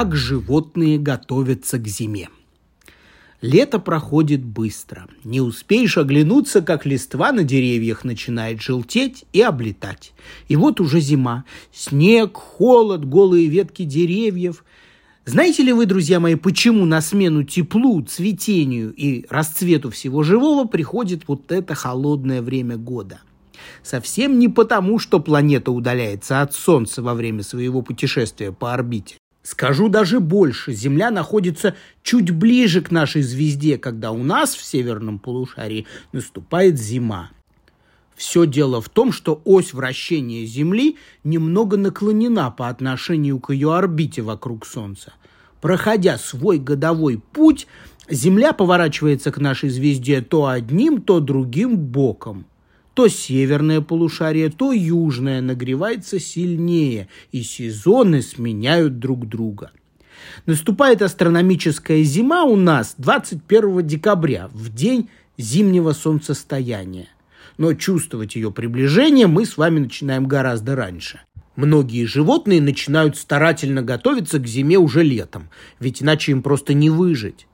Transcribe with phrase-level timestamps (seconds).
[0.00, 2.30] Как животные готовятся к зиме.
[3.42, 5.06] Лето проходит быстро.
[5.24, 10.14] Не успеешь оглянуться, как листва на деревьях начинает желтеть и облетать.
[10.48, 11.44] И вот уже зима.
[11.70, 14.64] Снег, холод, голые ветки деревьев.
[15.26, 21.24] Знаете ли вы, друзья мои, почему на смену теплу, цветению и расцвету всего живого приходит
[21.26, 23.20] вот это холодное время года?
[23.82, 29.16] Совсем не потому, что планета удаляется от Солнца во время своего путешествия по орбите.
[29.42, 35.18] Скажу даже больше, Земля находится чуть ближе к нашей звезде, когда у нас в северном
[35.18, 37.30] полушарии наступает зима.
[38.14, 44.20] Все дело в том, что ось вращения Земли немного наклонена по отношению к ее орбите
[44.20, 45.14] вокруг Солнца.
[45.62, 47.66] Проходя свой годовой путь,
[48.10, 52.44] Земля поворачивается к нашей звезде то одним, то другим боком
[52.94, 59.70] то северное полушарие, то южное нагревается сильнее, и сезоны сменяют друг друга.
[60.46, 67.08] Наступает астрономическая зима у нас 21 декабря, в день зимнего солнцестояния.
[67.58, 71.20] Но чувствовать ее приближение мы с вами начинаем гораздо раньше.
[71.56, 77.46] Многие животные начинают старательно готовиться к зиме уже летом, ведь иначе им просто не выжить.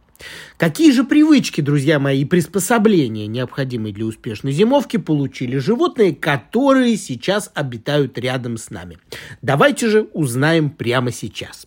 [0.57, 7.51] Какие же привычки, друзья мои, и приспособления, необходимые для успешной зимовки, получили животные, которые сейчас
[7.55, 8.99] обитают рядом с нами?
[9.43, 11.67] Давайте же узнаем прямо сейчас.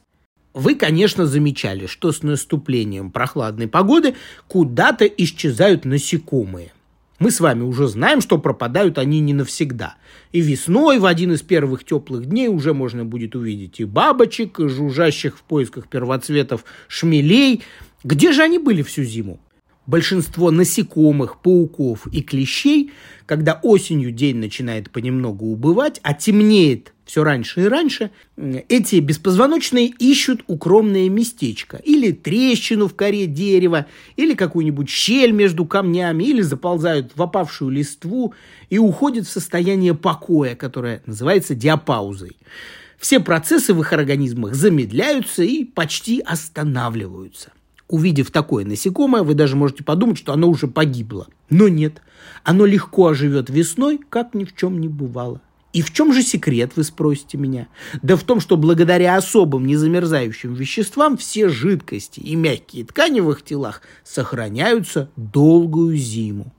[0.54, 4.16] Вы, конечно, замечали, что с наступлением прохладной погоды
[4.48, 6.74] куда-то исчезают насекомые.
[7.20, 9.96] Мы с вами уже знаем, что пропадают они не навсегда.
[10.32, 14.70] И весной, в один из первых теплых дней, уже можно будет увидеть и бабочек, и
[14.70, 17.64] жужжащих в поисках первоцветов шмелей–
[18.04, 19.40] где же они были всю зиму?
[19.86, 22.92] Большинство насекомых, пауков и клещей,
[23.26, 30.44] когда осенью день начинает понемногу убывать, а темнеет все раньше и раньше, эти беспозвоночные ищут
[30.46, 37.22] укромное местечко или трещину в коре дерева, или какую-нибудь щель между камнями, или заползают в
[37.24, 38.36] опавшую листву
[38.70, 42.38] и уходят в состояние покоя, которое называется диапаузой.
[43.00, 47.54] Все процессы в их организмах замедляются и почти останавливаются.
[47.90, 51.28] Увидев такое насекомое, вы даже можете подумать, что оно уже погибло.
[51.50, 52.04] Но нет,
[52.44, 55.42] оно легко оживет весной, как ни в чем не бывало.
[55.74, 57.68] И в чем же секрет, вы спросите меня?
[58.02, 63.44] Да в том, что благодаря особым незамерзающим веществам все жидкости и мягкие ткани в их
[63.44, 66.54] телах сохраняются долгую зиму.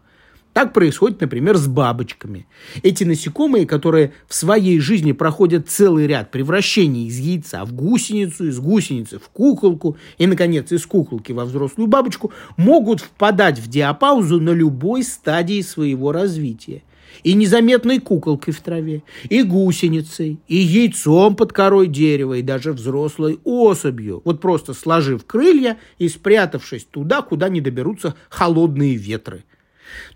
[0.53, 2.47] Так происходит, например, с бабочками.
[2.83, 8.59] Эти насекомые, которые в своей жизни проходят целый ряд превращений из яйца в гусеницу, из
[8.59, 14.51] гусеницы в куколку и, наконец, из куколки во взрослую бабочку, могут впадать в диапаузу на
[14.51, 16.83] любой стадии своего развития.
[17.23, 23.41] И незаметной куколкой в траве, и гусеницей, и яйцом под корой дерева, и даже взрослой
[23.45, 29.45] особью, вот просто сложив крылья и спрятавшись туда, куда не доберутся холодные ветры.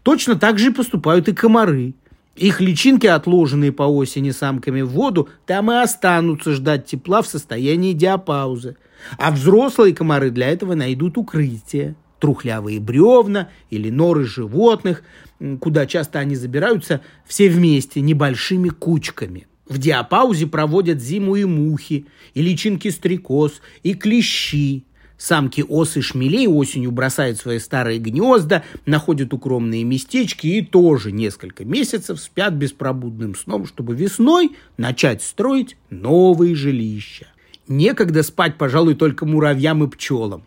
[0.02, 1.94] Точно так же поступают и комары.
[2.36, 7.92] Их личинки, отложенные по осени самками в воду, там и останутся ждать тепла в состоянии
[7.92, 8.76] диапаузы.
[9.18, 11.94] А взрослые комары для этого найдут укрытие.
[12.18, 15.02] Трухлявые бревна или норы животных,
[15.60, 19.46] куда часто они забираются все вместе, небольшими кучками.
[19.68, 24.84] В диапаузе проводят зиму и мухи, и личинки стрекоз, и клещи,
[25.24, 32.20] Самки осы шмелей осенью бросают свои старые гнезда, находят укромные местечки и тоже несколько месяцев
[32.20, 37.28] спят беспробудным сном, чтобы весной начать строить новые жилища.
[37.68, 40.44] Некогда спать, пожалуй, только муравьям и пчелам.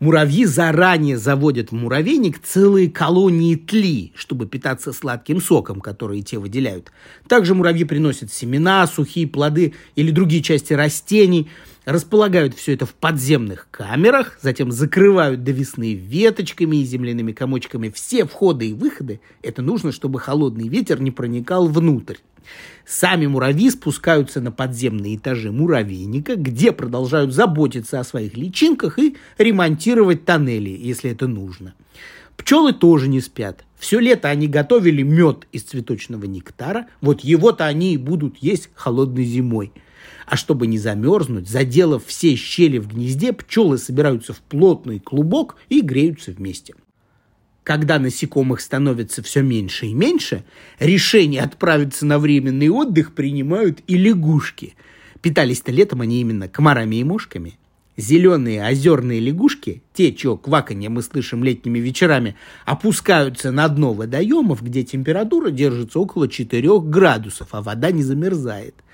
[0.00, 6.92] Муравьи заранее заводят в муравейник целые колонии тли, чтобы питаться сладким соком, который те выделяют.
[7.28, 11.48] Также муравьи приносят семена, сухие плоды или другие части растений–
[11.84, 18.24] располагают все это в подземных камерах, затем закрывают до весны веточками и земляными комочками все
[18.24, 19.20] входы и выходы.
[19.42, 22.16] Это нужно, чтобы холодный ветер не проникал внутрь.
[22.84, 29.16] Сами муравьи спускаются на подземные этажи муравейника, где продолжают заботиться о своих личинках и
[29.52, 31.74] ремонтировать тоннели, если это нужно.
[32.36, 33.64] Пчелы тоже не спят.
[33.78, 36.88] Все лето они готовили мед из цветочного нектара.
[37.00, 39.72] Вот его-то они и будут есть холодной зимой.
[40.26, 45.80] А чтобы не замерзнуть, заделав все щели в гнезде, пчелы собираются в плотный клубок и
[45.80, 46.74] греются вместе.
[47.64, 50.44] Когда насекомых становится все меньше и меньше,
[50.80, 54.74] решение отправиться на временный отдых принимают и лягушки.
[55.20, 57.58] Питались-то летом они именно комарами и мошками.
[57.96, 64.82] Зеленые озерные лягушки, те, чье кваканье мы слышим летними вечерами, опускаются на дно водоемов, где
[64.82, 68.74] температура держится около 4 градусов, а вода не замерзает–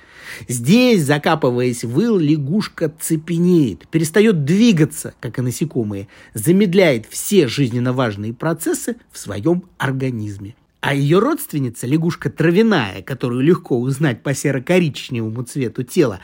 [0.46, 8.34] Здесь, закапываясь в ил, лягушка цепенеет, перестает двигаться, как и насекомые, замедляет все жизненно важные
[8.34, 10.54] процессы в своем организме.
[10.80, 16.20] А ее родственница, лягушка травяная, которую легко узнать по серо-коричневому цвету тела,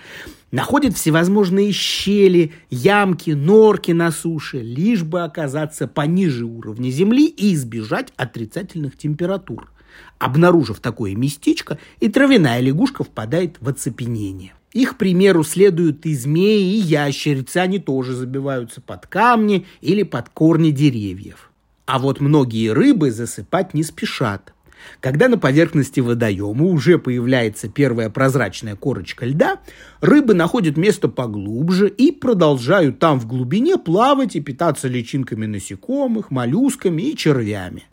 [0.55, 8.13] находит всевозможные щели, ямки, норки на суше, лишь бы оказаться пониже уровня Земли и избежать
[8.17, 9.73] отрицательных температур.
[10.21, 14.55] Обнаружив такое местечко, и травяная лягушка впадает в оцепенение.
[14.73, 20.71] Их примеру следуют и змеи, и ящерицы, они тоже забиваются под камни или под корни
[20.71, 21.51] деревьев.
[21.85, 24.54] А вот многие рыбы засыпать не спешат.
[25.01, 29.61] Когда на поверхности водоема уже появляется первая прозрачная корочка льда,
[30.01, 37.03] рыбы находят место поглубже и продолжают там в глубине плавать и питаться личинками насекомых, моллюсками
[37.03, 37.85] и червями.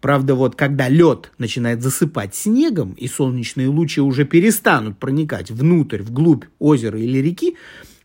[0.00, 6.44] Правда, вот когда лед начинает засыпать снегом и солнечные лучи уже перестанут проникать внутрь, вглубь
[6.58, 7.56] озера или реки,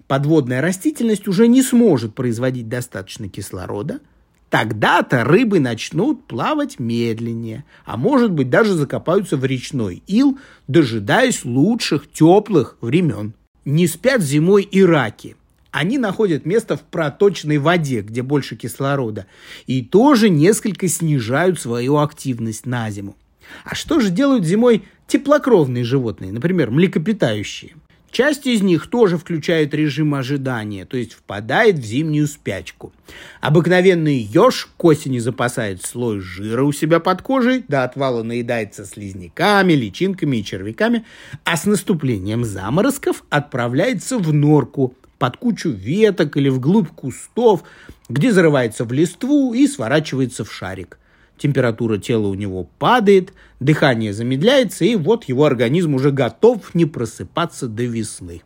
[0.07, 3.99] подводная растительность уже не сможет производить достаточно кислорода–
[4.49, 12.09] Тогда-то рыбы начнут плавать медленнее, а может быть даже закопаются в речной ил, дожидаясь лучших
[12.11, 13.33] теплых времен.
[13.65, 15.35] Не спят зимой и раки.
[15.71, 19.27] Они находят место в проточной воде, где больше кислорода,
[19.67, 23.17] и тоже несколько снижают свою активность на зиму.
[23.65, 27.75] А что же делают зимой теплокровные животные, например, млекопитающие?
[28.11, 32.93] Часть из них тоже включает режим ожидания, то есть впадает в зимнюю спячку.
[33.41, 39.73] Обыкновенный еж к осени запасает слой жира у себя под кожей, до отвала наедается слизняками,
[39.73, 41.05] личинками и червяками,
[41.43, 47.63] а с наступлением заморозков отправляется в норку под кучу веток или вглубь кустов,
[48.07, 50.97] где зарывается в листву и сворачивается в шарик–
[51.37, 57.67] температура тела у него падает, дыхание замедляется, и вот его организм уже готов не просыпаться
[57.67, 58.41] до весны.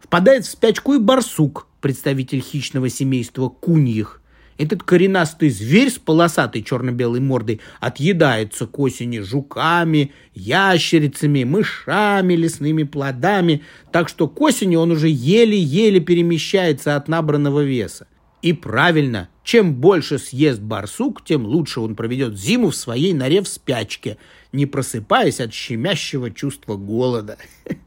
[0.00, 4.20] Впадает в спячку и барсук, представитель хищного семейства куньих.
[4.56, 13.62] Этот коренастый зверь с полосатой черно-белой мордой отъедается к осени жуками, ящерицами, мышами, лесными плодами,
[13.90, 18.06] так что к осени он уже еле-еле перемещается от набранного веса.
[18.42, 23.46] И правильно, чем больше съест барсук, тем лучше он проведет зиму в своей норе в
[23.46, 24.16] спячке,
[24.52, 27.38] не просыпаясь от щемящего чувства голода.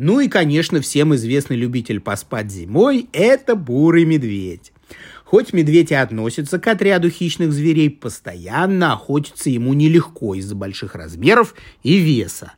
[0.00, 4.72] Ну и, конечно, всем известный любитель поспать зимой– это бурый медведь.
[5.24, 11.56] Хоть медведь и относится к отряду хищных зверей, постоянно охотиться ему нелегко из-за больших размеров
[11.82, 12.52] и веса.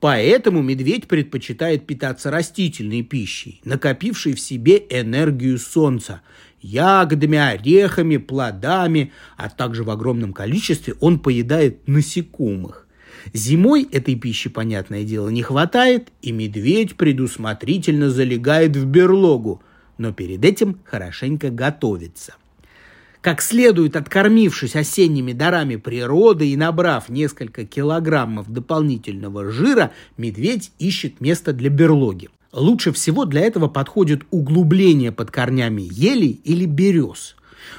[0.00, 6.22] Поэтому медведь предпочитает питаться растительной пищей, накопившей в себе энергию солнца,
[6.62, 12.86] ягодами, орехами, плодами, а также в огромном количестве он поедает насекомых.
[13.32, 19.62] Зимой этой пищи, понятное дело, не хватает, и медведь предусмотрительно залегает в берлогу,
[19.98, 22.34] но перед этим хорошенько готовится.
[23.20, 31.52] Как следует откормившись осенними дарами природы и набрав несколько килограммов дополнительного жира, медведь ищет место
[31.52, 32.30] для берлоги.
[32.52, 37.34] Лучше всего для этого подходит углубление под корнями елей или берез.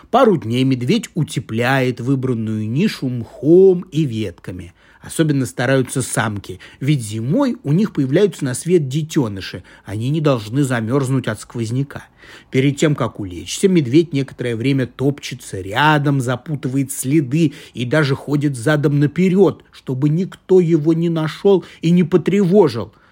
[0.09, 4.73] Пару дней медведь утепляет выбранную нишу мхом и ветками.
[4.99, 11.27] Особенно стараются самки, ведь зимой у них появляются на свет детеныши, они не должны замерзнуть
[11.27, 12.05] от сквозняка.
[12.49, 18.99] Перед тем, как улечься, медведь некоторое время топчется рядом, запутывает следы и даже ходит задом
[18.99, 22.93] наперед, чтобы никто его не нашел и не потревожил–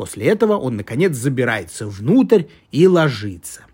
[0.00, 3.66] После этого он, наконец, забирается внутрь и ложится.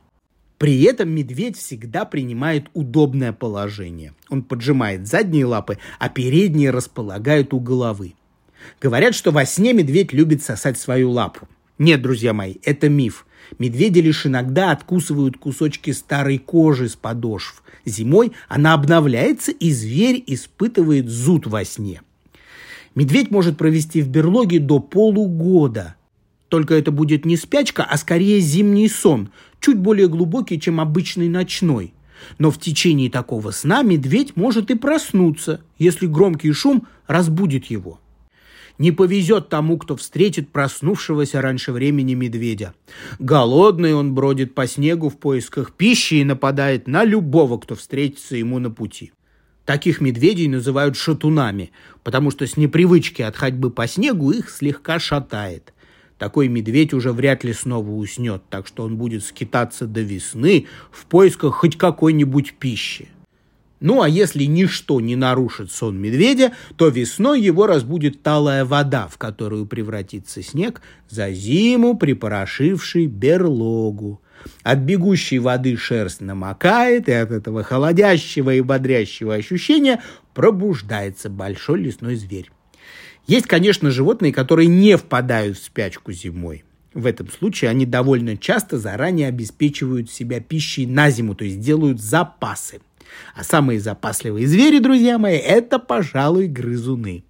[0.59, 4.13] При этом медведь всегда принимает удобное положение.
[4.29, 8.15] Он поджимает задние лапы, а передние располагают у головы.
[8.81, 11.47] Говорят, что во сне медведь любит сосать свою лапу.
[11.79, 13.25] Нет, друзья мои, это миф.
[13.61, 17.63] Медведи лишь иногда откусывают кусочки старой кожи с подошв.
[17.85, 22.03] Зимой она обновляется, и зверь испытывает зуд во сне.
[22.97, 25.95] Медведь может провести в берлоге до полугода.
[26.49, 31.93] Только это будет не спячка, а скорее зимний сон, чуть более глубокий, чем обычный ночной.
[32.39, 38.01] Но в течение такого сна медведь может и проснуться, если громкий шум разбудит его.
[38.79, 42.75] Не повезет тому, кто встретит проснувшегося раньше времени медведя.
[43.19, 48.59] Голодный он бродит по снегу в поисках пищи и нападает на любого, кто встретится ему
[48.59, 49.13] на пути.
[49.65, 51.73] Таких медведей называют шатунами,
[52.05, 55.73] потому что с непривычки от ходьбы по снегу их слегка шатает
[56.19, 61.07] такой медведь уже вряд ли снова уснет, так что он будет скитаться до весны в
[61.07, 63.09] поисках хоть какой-нибудь пищи.
[63.81, 69.19] Ну а если ничто не нарушит сон медведя, то весной его разбудит талая вода, в
[69.19, 70.81] которую превратится снег,
[71.11, 74.23] за зиму припорошивший берлогу.
[74.63, 80.03] От бегущей воды шерсть намокает, и от этого холодящего и бодрящего ощущения
[80.35, 82.51] пробуждается большой лесной зверь.
[83.27, 86.65] Есть, конечно, животные, которые не впадают в спячку зимой.
[86.95, 92.01] В этом случае они довольно часто заранее обеспечивают себя пищей на зиму, то есть делают
[92.01, 92.81] запасы.
[93.35, 97.25] А самые запасливые звери, друзья мои, это, пожалуй, грызуны.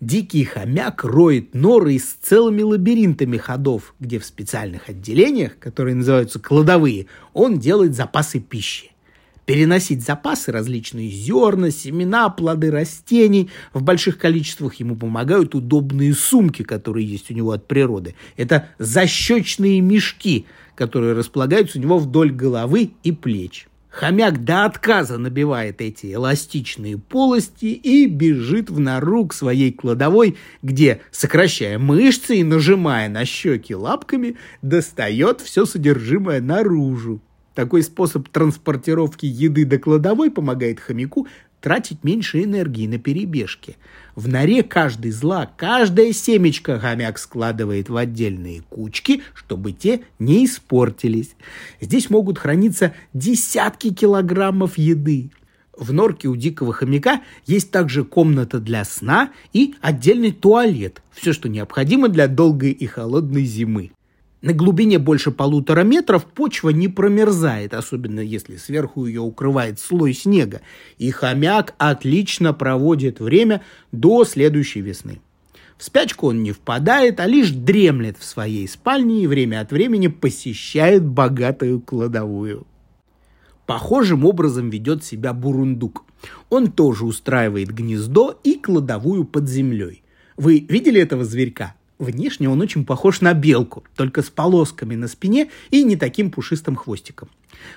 [0.00, 7.06] Дикий хомяк роет норы с целыми лабиринтами ходов, где в специальных отделениях, которые называются кладовые,
[7.34, 8.89] он делает запасы пищи.
[9.46, 17.06] Переносить запасы, различные зерна, семена, плоды растений в больших количествах ему помогают удобные сумки, которые
[17.06, 18.14] есть у него от природы.
[18.36, 23.66] Это защечные мешки, которые располагаются у него вдоль головы и плеч.
[23.90, 31.00] Хомяк до отказа набивает эти эластичные полости и бежит в нору к своей кладовой, где,
[31.10, 37.20] сокращая мышцы и нажимая на щеки лапками, достает все содержимое наружу.
[37.54, 41.26] Такой способ транспортировки еды до кладовой помогает хомяку
[41.60, 43.76] тратить меньше энергии на перебежки.
[44.14, 51.36] В норе каждый зла, каждая семечко хомяк складывает в отдельные кучки, чтобы те не испортились.
[51.80, 55.30] Здесь могут храниться десятки килограммов еды.
[55.76, 61.02] В норке у дикого хомяка есть также комната для сна и отдельный туалет.
[61.10, 63.92] Все, что необходимо для долгой и холодной зимы.
[64.42, 70.62] На глубине больше полутора метров почва не промерзает, особенно если сверху ее укрывает слой снега,
[70.96, 75.20] и хомяк отлично проводит время до следующей весны.
[75.76, 80.08] В спячку он не впадает, а лишь дремлет в своей спальне и время от времени
[80.08, 82.66] посещает богатую кладовую.
[83.66, 86.04] Похожим образом ведет себя бурундук.
[86.48, 90.02] Он тоже устраивает гнездо и кладовую под землей.
[90.36, 91.76] Вы видели этого зверька?
[92.00, 96.74] Внешне он очень похож на белку, только с полосками на спине и не таким пушистым
[96.74, 97.28] хвостиком.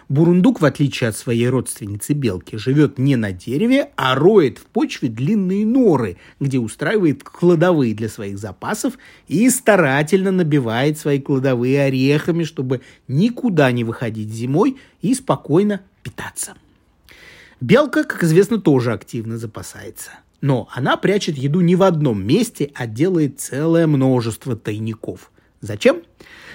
[0.07, 5.09] Бурундук, в отличие от своей родственницы белки, живет не на дереве, а роет в почве
[5.09, 8.93] длинные норы, где устраивает кладовые для своих запасов
[9.27, 16.53] и старательно набивает свои кладовые орехами, чтобы никуда не выходить зимой и спокойно питаться.
[17.59, 20.11] Белка, как известно, тоже активно запасается.
[20.43, 25.31] Но она прячет еду не в одном месте, а делает целое множество тайников.
[25.61, 26.01] Зачем?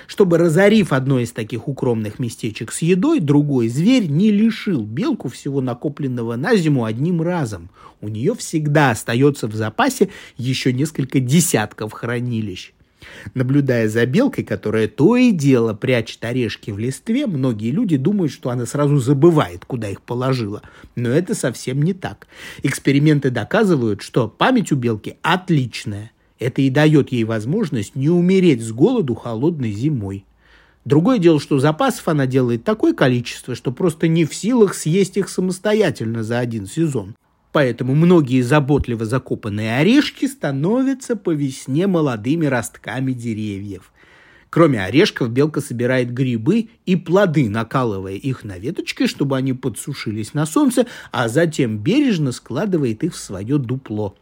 [0.07, 5.63] Чтобы, разорив одно из таких укромных местечек с едой, другой зверь не лишил белку всего
[5.63, 7.71] накопленного на зиму одним разом.
[8.03, 12.75] У нее всегда остается в запасе еще несколько десятков хранилищ.
[13.35, 18.51] Наблюдая за белкой, которая то и дело прячет орешки в листве, многие люди думают, что
[18.51, 20.63] она сразу забывает, куда их положила.
[20.97, 22.27] Но это совсем не так.
[22.63, 26.11] Эксперименты доказывают, что память у белки отличная.
[26.39, 30.25] Это и дает ей возможность не умереть с голоду холодной зимой.
[30.85, 35.29] Другое дело, что запасов она делает такое количество, что просто не в силах съесть их
[35.29, 37.15] самостоятельно за один сезон.
[37.53, 43.93] Поэтому многие заботливо закопанные орешки становятся по весне молодыми ростками деревьев.
[44.51, 50.47] Кроме орешков, белка собирает грибы и плоды, накалывая их на веточки, чтобы они подсушились на
[50.47, 54.17] солнце, а затем бережно складывает их в свое дупло.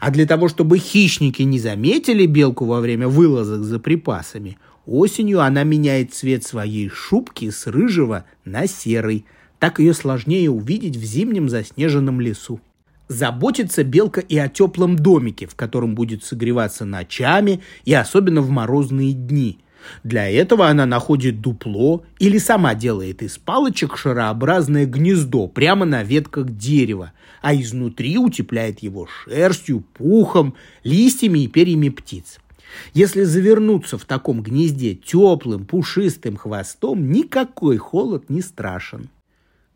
[0.00, 5.64] А для того, чтобы хищники не заметили белку во время вылазок за припасами, осенью она
[5.64, 9.26] меняет цвет своей шубки с рыжего на серый–
[9.58, 12.60] так ее сложнее увидеть в зимнем заснеженном лесу.
[13.08, 19.12] Заботится белка и о теплом домике, в котором будет согреваться ночами и особенно в морозные
[19.12, 19.58] дни.
[20.04, 26.50] Для этого она находит дупло или сама делает из палочек шарообразное гнездо прямо на ветках
[26.50, 32.38] дерева, а изнутри утепляет его шерстью, пухом, листьями и перьями птиц.
[32.92, 39.08] Если завернуться в таком гнезде теплым, пушистым хвостом, никакой холод не страшен.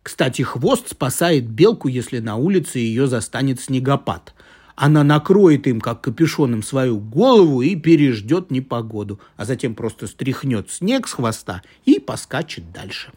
[0.03, 4.35] Кстати, хвост спасает белку, если на улице ее застанет снегопад.
[4.75, 11.07] Она накроет им, как капюшоном, свою голову и переждет непогоду, а затем просто стряхнет снег
[11.07, 13.13] с хвоста и поскачет дальше.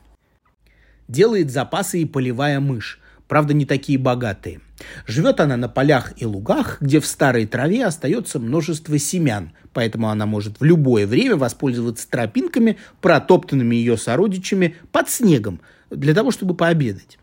[1.07, 4.59] Делает запасы и полевая мышь, правда не такие богатые.
[5.07, 10.25] Живет она на полях и лугах, где в старой траве остается множество семян, поэтому она
[10.25, 17.17] может в любое время воспользоваться тропинками, протоптанными ее сородичами под снегом, для того, чтобы пообедать.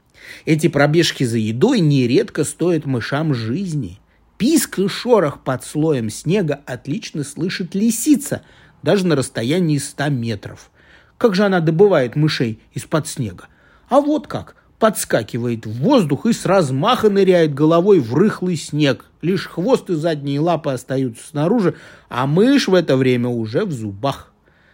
[0.45, 3.99] Эти пробежки за едой нередко стоят мышам жизни.
[4.38, 8.42] Писк и шорох под слоем снега отлично слышит лисица,
[8.83, 10.71] даже на расстоянии 100 метров.
[11.19, 13.47] Как же она добывает мышей из-под снега?
[13.88, 14.57] А вот как.
[14.81, 19.04] подскакивает в воздух и с размаха ныряет головой в рыхлый снег.
[19.21, 21.76] Лишь хвост и задние лапы остаются снаружи,
[22.09, 24.31] а мышь в это время уже в зубах.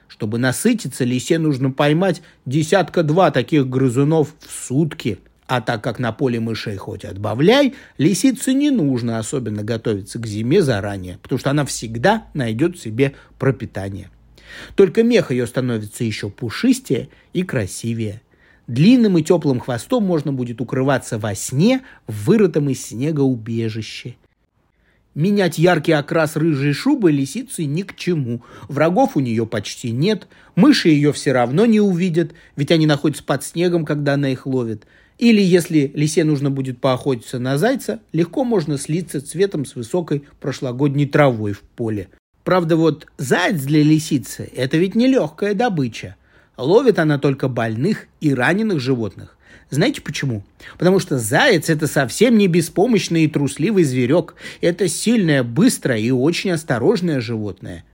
[0.09, 5.19] Чтобы насытиться, лисе нужно поймать десятка-два таких грызунов в сутки.
[5.47, 10.61] А так как на поле мышей хоть отбавляй, лисице не нужно особенно готовиться к зиме
[10.61, 14.11] заранее, потому что она всегда найдет себе пропитание.
[14.75, 18.23] Только мех ее становится еще пушистее и красивее.
[18.67, 24.17] Длинным и теплым хвостом можно будет укрываться во сне в вырытом из снега убежище.
[25.19, 28.41] Менять яркий окрас рыжей шубы лисицы ни к чему.
[28.69, 33.43] Врагов у нее почти нет, мыши ее все равно не увидят, ведь они находятся под
[33.43, 34.87] снегом, когда она их ловит.
[35.19, 41.07] Или если лисе нужно будет поохотиться на зайца, легко можно слиться цветом с высокой прошлогодней
[41.07, 42.11] травой в поле.
[42.45, 46.15] Правда, вот заяц для лисицы– это ведь не легкая добыча.
[46.57, 49.37] Ловит она только больных и раненых животных.
[49.71, 50.43] Знаете почему?
[50.79, 54.35] Потому что заяц– это совсем не беспомощный и трусливый зверек.
[54.63, 57.85] Это сильное, быстрое и очень осторожное животное.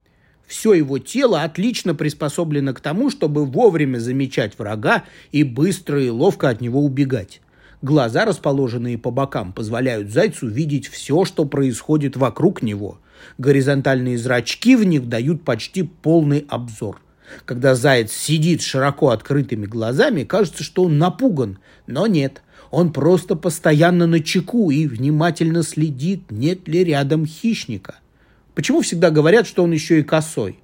[0.47, 6.49] Все его тело отлично приспособлено к тому, чтобы вовремя замечать врага и быстро и ловко
[6.49, 7.41] от него убегать.
[7.83, 12.99] Глаза, расположенные по бокам, позволяют зайцу видеть все, что происходит вокруг него.
[13.39, 17.01] Горизонтальные зрачки в них дают почти полный обзор.
[17.45, 22.43] Когда заяц сидит широко открытыми глазами, кажется, что он напуган, но нет.
[22.71, 27.97] Он просто постоянно на чеку и внимательно следит, нет ли рядом хищника.
[28.55, 30.59] Почему всегда говорят, что он еще и косой?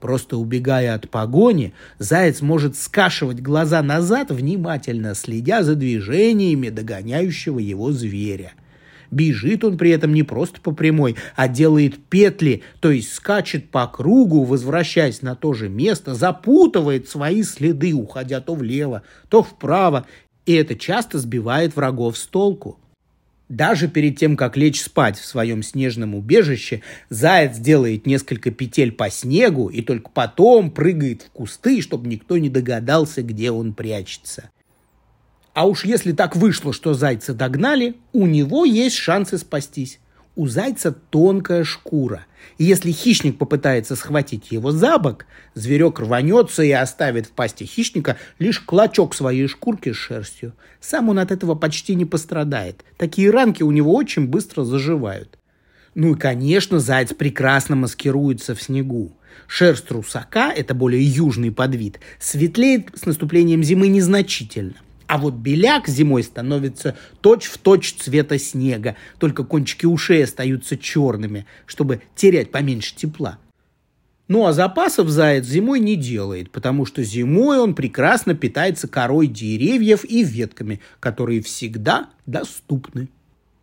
[0.00, 7.92] Просто убегая от погони, заяц может скашивать глаза назад, внимательно следя за движениями догоняющего его
[7.92, 8.52] зверя–
[9.14, 13.86] Бежит он при этом не просто по прямой, а делает петли, то есть скачет по
[13.86, 20.06] кругу, возвращаясь на то же место, запутывает свои следы, уходя то влево, то вправо,
[20.46, 22.80] и это часто сбивает врагов с толку.
[23.48, 29.10] Даже перед тем, как лечь спать в своем снежном убежище, заяц делает несколько петель по
[29.10, 34.50] снегу и только потом прыгает в кусты, чтобы никто не догадался, где он прячется.
[35.54, 40.00] А уж если так вышло, что зайца догнали, у него есть шансы спастись.
[40.34, 42.26] У зайца тонкая шкура.
[42.58, 48.16] И если хищник попытается схватить его за бок, зверек рванется и оставит в пасти хищника
[48.40, 50.54] лишь клочок своей шкурки с шерстью.
[50.80, 52.84] Сам он от этого почти не пострадает.
[52.96, 55.38] Такие ранки у него очень быстро заживают.
[55.94, 59.12] Ну и, конечно, заяц прекрасно маскируется в снегу.
[59.46, 64.74] Шерсть русака, это более южный подвид, светлеет с наступлением зимы незначительно.
[65.06, 72.02] А вот беляк зимой становится точь-в-точь точь цвета снега, только кончики ушей остаются черными, чтобы
[72.14, 73.38] терять поменьше тепла.
[74.26, 80.04] Ну а запасов заяц зимой не делает, потому что зимой он прекрасно питается корой деревьев
[80.04, 83.08] и ветками, которые всегда доступны.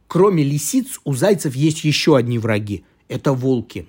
[0.07, 3.87] Кроме лисиц, у зайцев есть еще одни враги– это волки.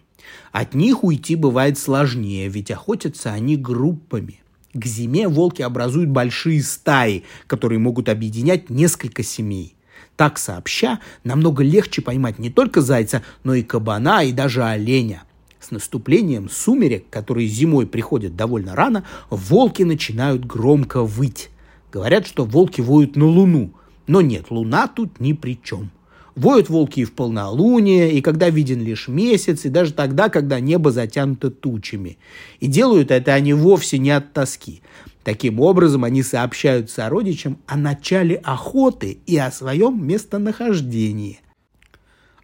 [0.50, 4.41] От них уйти бывает сложнее, ведь охотятся они группами.
[4.74, 9.76] К зиме волки образуют большие стаи, которые могут объединять несколько семей.
[10.16, 15.24] Так сообща, намного легче поймать не только зайца, но и кабана, и даже оленя.
[15.60, 21.50] С наступлением сумерек, которые зимой приходят довольно рано, волки начинают громко выть.
[21.92, 23.72] Говорят, что волки воют на луну.
[24.06, 25.90] Но нет, луна тут ни при чем–
[26.34, 30.90] Воют волки и в полнолуние, и когда виден лишь месяц, и даже тогда, когда небо
[30.90, 32.18] затянуто тучами.
[32.60, 34.82] И делают это они вовсе не от тоски.
[35.24, 41.40] Таким образом, они сообщают сородичам о начале охоты и о своем местонахождении.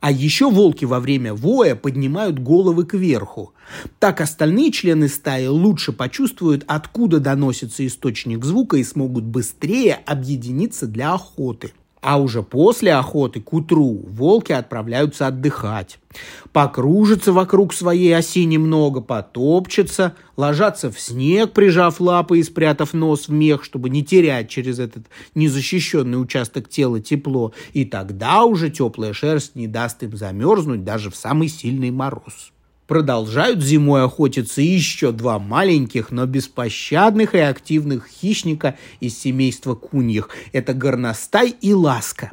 [0.00, 3.52] А еще волки во время воя поднимают головы кверху.
[3.98, 11.14] Так остальные члены стаи лучше почувствуют, откуда доносится источник звука и смогут быстрее объединиться для
[11.14, 11.72] охоты.
[12.00, 15.98] А уже после охоты к утру волки отправляются отдыхать.
[16.52, 23.32] Покружатся вокруг своей оси немного, потопчутся, ложатся в снег, прижав лапы и спрятав нос в
[23.32, 27.52] мех, чтобы не терять через этот незащищенный участок тела тепло.
[27.72, 32.52] И тогда уже теплая шерсть не даст им замерзнуть даже в самый сильный мороз
[32.88, 40.30] продолжают зимой охотиться еще два маленьких, но беспощадных и активных хищника из семейства куньих.
[40.52, 42.32] Это горностай и ласка.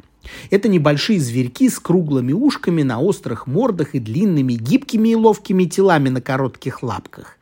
[0.50, 6.08] Это небольшие зверьки с круглыми ушками на острых мордах и длинными гибкими и ловкими телами
[6.08, 7.36] на коротких лапках.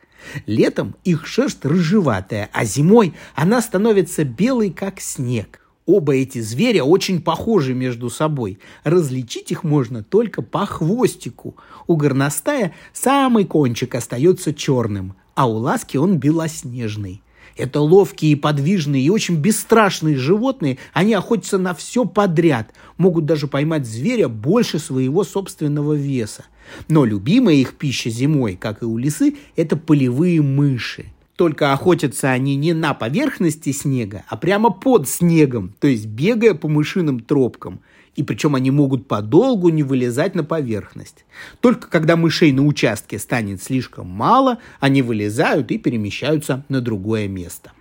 [0.45, 7.21] Летом их шерсть рыжеватая, а зимой она становится белой, как снег– Оба эти зверя очень
[7.21, 8.57] похожи между собой.
[8.83, 11.55] Различить их можно только по хвостику.
[11.85, 17.21] У горностая самый кончик остается черным, а у ласки он белоснежный.
[17.55, 20.77] Это ловкие, и подвижные и очень бесстрашные животные.
[20.91, 22.73] Они охотятся на все подряд.
[22.97, 26.45] Могут даже поймать зверя больше своего собственного веса.
[26.89, 31.05] Но любимая их пища зимой, как и у лисы, это полевые мыши.
[31.35, 36.69] Только охотятся они не на поверхности снега, а прямо под снегом, то есть бегая по
[36.69, 37.81] мышиным тропкам.
[38.15, 41.25] И причем они могут подолгу не вылезать на поверхность.
[41.59, 47.73] Только когда мышей на участке станет слишком мало, они вылезают и перемещаются на другое место.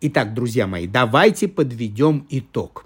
[0.00, 2.84] Итак, друзья мои, давайте подведем итог.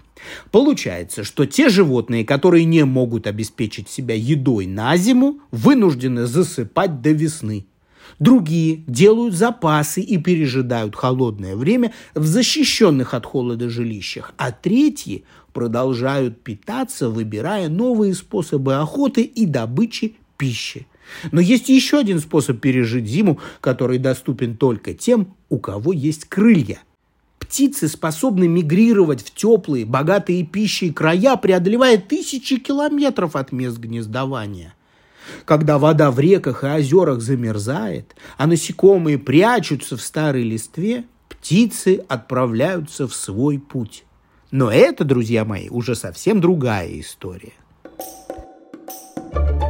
[0.51, 7.11] Получается, что те животные, которые не могут обеспечить себя едой на зиму, вынуждены засыпать до
[7.11, 7.67] весны.
[8.19, 16.41] Другие делают запасы и пережидают холодное время в защищенных от холода жилищах, а третьи продолжают
[16.41, 20.87] питаться, выбирая новые способы охоты и добычи пищи.
[21.31, 26.79] Но есть еще один способ пережить зиму, который доступен только тем, у кого есть крылья.
[27.39, 34.73] Птицы способны мигрировать в теплые, богатые пищей края, преодолевая тысячи километров от мест гнездования.
[35.45, 43.07] Когда вода в реках и озерах замерзает, а насекомые прячутся в старой листве, птицы отправляются
[43.07, 44.03] в свой путь.
[44.51, 47.53] Но это, друзья мои, уже совсем другая история.
[49.33, 49.66] thank you